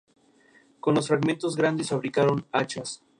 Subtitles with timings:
[0.79, 3.03] Con los fragmentos grandes fabricaron hachas.